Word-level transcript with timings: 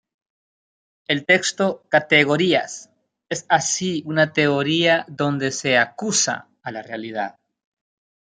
El 1.07 1.27
texto 1.27 1.83
"Categorías" 1.87 2.89
es 3.29 3.45
así 3.49 4.01
una 4.07 4.33
teoría 4.33 5.05
donde 5.07 5.51
se 5.51 5.77
"acusa" 5.77 6.49
a 6.63 6.71
la 6.71 6.81
realidad. 6.81 7.37